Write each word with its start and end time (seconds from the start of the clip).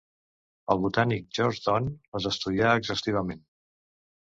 El 0.75 0.81
botànic 0.85 1.29
George 1.39 1.63
Don 1.67 1.93
les 2.19 2.29
estudià 2.33 2.77
exhaustivament. 2.83 3.51